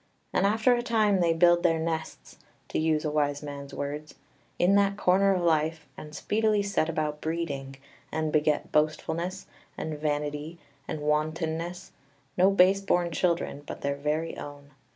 [0.33, 4.15] And after a time they build their nests (to use a wise man's words)
[4.57, 7.75] in that corner of life, and speedily set about breeding,
[8.11, 9.45] and beget Boastfulness,
[9.77, 11.91] and Vanity, and Wantonness,
[12.35, 14.71] no base born children, but their very own.